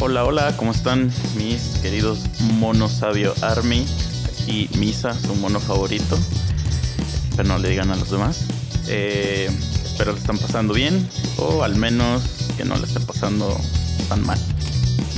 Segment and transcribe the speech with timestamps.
[0.00, 2.20] Hola, hola, ¿cómo están mis queridos
[2.54, 3.84] monosabio army?
[4.26, 6.18] Aquí Misa, su mono favorito.
[7.36, 8.46] Pero no le digan a los demás.
[8.86, 9.50] Eh,
[9.84, 11.06] espero le están pasando bien
[11.36, 12.22] o al menos
[12.56, 13.54] que no le esté pasando
[14.08, 14.38] tan mal.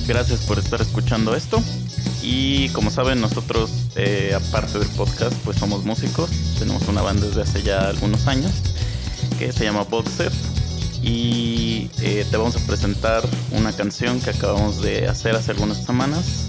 [0.06, 1.62] Gracias por estar escuchando esto.
[2.22, 6.30] Y como saben, nosotros, eh, aparte del podcast, pues somos músicos.
[6.58, 8.52] Tenemos una banda desde hace ya algunos años
[9.38, 10.32] que se llama Boxer.
[11.02, 13.22] Y eh, te vamos a presentar
[13.52, 16.46] una canción que acabamos de hacer hace algunas semanas.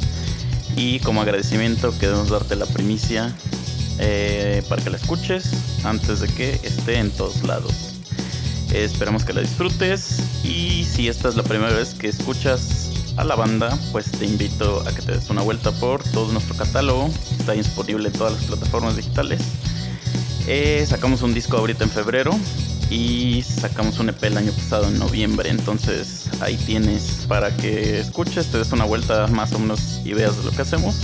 [0.76, 3.34] Y como agradecimiento queremos darte la primicia
[3.99, 5.52] eh, para que la escuches
[5.84, 7.73] antes de que esté en todos lados.
[8.73, 13.35] esperamos que la disfrutes y si esta es la primera vez que escuchas a la
[13.35, 17.09] banda, pues te invito a que te des una vuelta por todo nuestro catálogo.
[17.40, 19.41] Está disponible en todas las plataformas digitales.
[20.48, 22.31] Eh, sacamos un disco ahorita en febrero
[22.91, 28.48] y sacamos un EP el año pasado en noviembre, entonces ahí tienes para que escuches,
[28.48, 30.96] te des una vuelta más o menos ideas de lo que hacemos.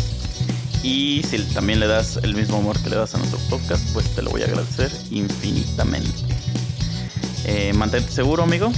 [0.84, 4.14] Y si también le das el mismo amor que le das a nuestro podcast, pues
[4.14, 6.24] te lo voy a agradecer infinitamente.
[7.46, 8.72] Eh, mantente seguro, amigo,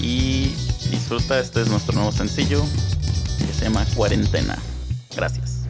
[0.00, 0.54] y
[0.90, 1.38] disfruta.
[1.38, 2.64] Este es nuestro nuevo sencillo
[3.38, 4.58] que se llama Cuarentena.
[5.14, 5.62] Gracias.